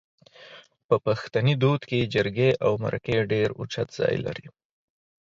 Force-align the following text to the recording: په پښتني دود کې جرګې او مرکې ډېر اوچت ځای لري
په 0.87 0.95
پښتني 1.05 1.53
دود 1.63 1.81
کې 1.89 2.09
جرګې 2.13 2.49
او 2.65 2.71
مرکې 2.83 3.17
ډېر 3.31 3.49
اوچت 3.59 3.87
ځای 3.99 4.15
لري 4.25 4.47